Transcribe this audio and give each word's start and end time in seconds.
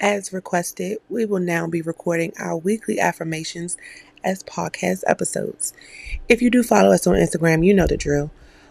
As 0.00 0.32
requested, 0.32 0.98
we 1.08 1.24
will 1.24 1.40
now 1.40 1.66
be 1.66 1.82
recording 1.82 2.32
our 2.38 2.56
weekly 2.56 3.00
affirmations 3.00 3.76
as 4.22 4.44
podcast 4.44 5.02
episodes. 5.08 5.72
If 6.28 6.40
you 6.40 6.50
do 6.50 6.62
follow 6.62 6.92
us 6.92 7.08
on 7.08 7.16
Instagram, 7.16 7.66
you 7.66 7.74
know 7.74 7.88
the 7.88 7.96
drill. 7.96 8.30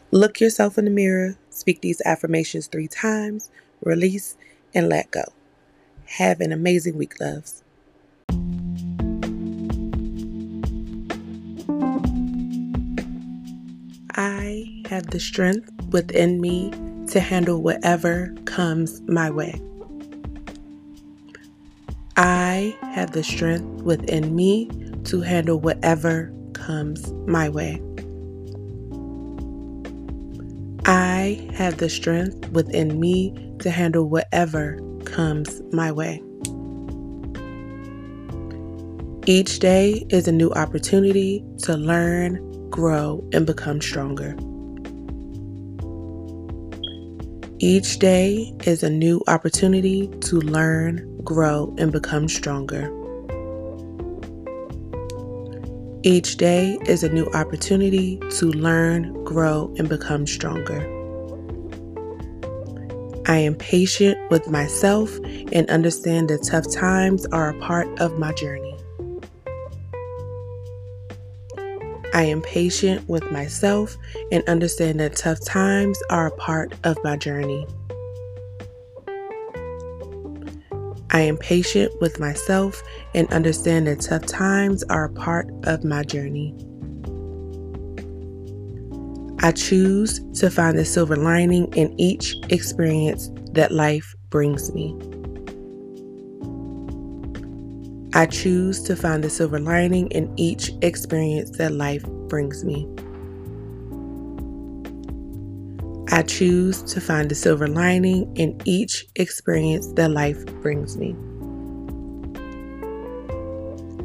Look 0.10 0.40
yourself 0.40 0.78
in 0.78 0.86
the 0.86 0.92
mirror, 0.92 1.36
speak 1.50 1.82
these 1.82 2.02
affirmations 2.05 2.68
three 2.68 2.88
times, 2.88 3.50
release, 3.84 4.38
and 4.74 4.88
let 4.88 5.12
go. 5.12 5.24
Have 6.05 6.40
an 6.40 6.54
amazing 6.54 6.98
week, 6.98 7.20
loves. 7.20 7.62
I 14.16 14.82
have 14.89 15.07
the 15.07 15.20
strength 15.20 15.70
within 15.91 16.39
me 16.39 16.71
to 17.07 17.20
handle 17.20 17.62
whatever 17.62 18.34
comes 18.46 19.02
my 19.02 19.30
way. 19.30 19.62
I 22.20 22.76
have 22.95 23.12
the 23.12 23.23
strength 23.23 23.84
within 23.84 24.35
me 24.35 24.71
to 25.03 25.21
handle 25.21 25.59
whatever 25.59 26.34
comes 26.53 27.13
my 27.27 27.48
way. 27.48 27.80
I 30.88 31.48
have 31.53 31.77
the 31.77 31.89
strength 31.89 32.49
within 32.49 32.99
me 32.99 33.35
to 33.59 33.70
handle 33.70 34.09
whatever 34.09 34.80
comes 35.05 35.61
my 35.72 35.91
way. 35.91 36.23
Each 39.27 39.59
day 39.59 40.03
is 40.09 40.27
a 40.27 40.31
new 40.31 40.49
opportunity 40.53 41.45
to 41.63 41.77
learn, 41.77 42.70
grow, 42.72 43.23
and 43.31 43.45
become 43.45 43.80
stronger. 43.80 44.36
Each 47.59 47.99
day 47.99 48.55
is 48.66 48.81
a 48.81 48.89
new 48.89 49.22
opportunity 49.27 50.08
to 50.22 50.39
learn, 50.39 51.16
grow, 51.27 51.76
and 51.77 51.91
become 51.91 52.30
stronger. 52.30 52.90
Each 56.02 56.38
day 56.38 56.78
is 56.86 57.03
a 57.03 57.09
new 57.09 57.25
opportunity 57.33 58.17
to 58.38 58.45
learn, 58.45 59.25
grow, 59.25 59.73
and 59.78 59.89
become 59.89 60.25
stronger. 60.25 60.80
I 63.28 63.39
am 63.39 63.55
patient 63.55 64.17
with 64.31 64.48
myself 64.48 65.14
and 65.52 65.70
understand 65.70 66.30
that 66.30 66.44
tough 66.44 66.72
times 66.72 67.25
are 67.33 67.50
a 67.50 67.59
part 67.59 68.00
of 68.00 68.17
my 68.17 68.31
journey. 68.31 68.78
I 72.14 72.23
am 72.23 72.42
patient 72.42 73.08
with 73.09 73.30
myself 73.33 73.98
and 74.31 74.48
understand 74.48 75.02
that 75.02 75.17
tough 75.17 75.44
times 75.44 76.02
are 76.09 76.28
a 76.28 76.38
part 76.38 76.73
of 76.86 76.98
my 77.03 77.17
journey. 77.17 77.67
I 81.18 81.22
am 81.22 81.38
patient 81.38 82.00
with 82.00 82.20
myself 82.20 82.84
and 83.16 83.28
understand 83.34 83.88
that 83.88 84.02
tough 84.02 84.28
times 84.28 84.84
are 84.84 85.06
a 85.06 85.14
part 85.14 85.50
of 85.64 85.84
my 85.84 86.04
journey. 86.04 86.54
I 89.40 89.52
choose 89.52 90.22
to 90.40 90.52
find 90.52 90.78
the 90.78 90.86
silver 90.86 91.16
lining 91.16 91.73
in 91.73 92.00
each 92.00 92.36
experience 92.50 93.32
that 93.54 93.72
life 93.72 94.14
brings 94.30 94.72
me. 94.76 94.95
I 98.14 98.28
choose 98.28 98.84
to 98.84 98.95
find 98.95 99.23
the 99.23 99.32
silver 99.32 99.58
lining 99.58 100.12
in 100.12 100.32
each 100.38 100.70
experience 100.84 101.50
that 101.58 101.72
life 101.72 102.04
brings 102.28 102.64
me. 102.64 102.88
I 106.09 106.22
choose 106.22 106.83
to 106.83 107.02
find 107.02 107.30
the 107.30 107.36
silver 107.36 107.67
lining 107.67 108.33
in 108.38 108.59
each 108.63 109.05
experience 109.16 109.88
that 109.94 110.09
life 110.09 110.45
brings 110.61 110.95
me. 110.95 111.16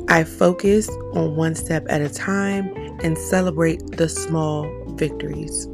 I 0.08 0.24
focus 0.24 0.90
on 1.14 1.36
one 1.36 1.54
step 1.54 1.86
at 1.88 2.00
a 2.00 2.08
time 2.08 2.68
and 3.02 3.16
celebrate 3.16 3.80
the 3.92 4.08
small 4.08 4.66
victories. 4.94 5.68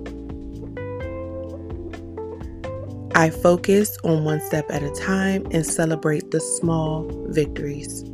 I 3.15 3.31
focus 3.31 3.97
on 4.05 4.25
one 4.25 4.41
step 4.43 4.71
at 4.71 4.83
a 4.83 4.91
time 4.91 5.47
and 5.51 5.67
celebrate 5.67 6.31
the 6.31 6.41
small 6.41 7.11
victories. 7.31 8.05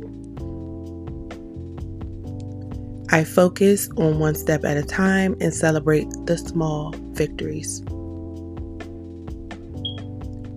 I 3.11 3.23
focus 3.23 3.89
on 3.97 4.19
one 4.19 4.35
step 4.35 4.65
at 4.65 4.77
a 4.77 4.83
time 4.83 5.35
and 5.41 5.53
celebrate 5.53 6.07
the 6.25 6.37
small 6.37 6.91
victories. 7.11 7.83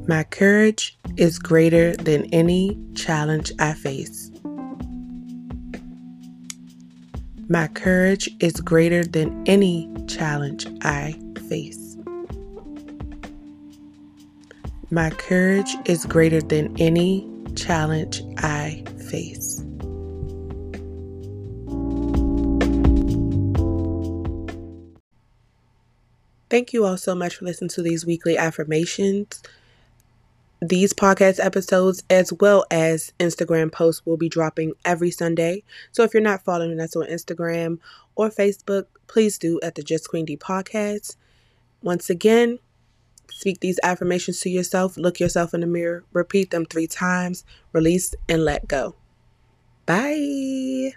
My 0.09 0.25
courage 0.25 0.99
is 1.19 1.39
greater 1.39 1.95
than 1.95 2.25
any 2.33 2.79
challenge 2.95 3.53
I 3.59 3.75
face. 3.75 4.31
My 7.47 7.67
courage 7.69 8.31
is 8.41 8.55
greater 8.63 9.05
than 9.05 9.45
any 9.47 9.87
challenge 10.07 10.67
I 10.81 11.15
face. 11.47 11.99
My 14.91 15.11
courage 15.11 15.77
is 15.85 16.07
greater 16.07 16.41
than 16.41 16.75
any 16.81 17.31
challenge 17.55 18.23
I 18.39 18.83
face. 19.11 19.63
Thank 26.49 26.73
you 26.73 26.87
all 26.87 26.97
so 26.97 27.15
much 27.15 27.37
for 27.37 27.45
listening 27.45 27.69
to 27.69 27.83
these 27.83 28.07
weekly 28.07 28.39
affirmations. 28.39 29.43
These 30.61 30.93
podcast 30.93 31.45
episodes, 31.45 32.03
as 32.11 32.33
well 32.33 32.65
as 32.71 33.13
Instagram 33.21 33.71
posts, 33.71 34.05
will 34.05 34.17
be 34.17 34.29
dropping 34.29 34.73
every 34.85 35.13
Sunday. 35.13 35.63
So 35.93 36.03
if 36.03 36.13
you're 36.13 36.23
not 36.23 36.45
following 36.45 36.81
us 36.81 36.97
on 36.97 37.07
Instagram 37.07 37.79
or 38.17 38.29
Facebook, 38.29 38.87
please 39.07 39.39
do 39.39 39.61
at 39.63 39.77
the 39.77 39.83
Just 39.83 40.09
Queen 40.09 40.25
Dee 40.25 40.37
podcast. 40.37 41.15
Once 41.81 42.11
again, 42.11 42.59
speak 43.31 43.61
these 43.61 43.79
affirmations 43.85 44.41
to 44.41 44.51
yourself, 44.51 44.97
look 44.97 45.21
yourself 45.21 45.55
in 45.55 45.61
the 45.61 45.67
mirror, 45.67 46.05
repeat 46.13 46.51
them 46.51 46.65
three 46.65 46.89
times, 46.89 47.45
release, 47.73 48.17
and 48.29 48.45
let 48.45 48.67
go. 48.67 48.97
Bye. 49.87 50.95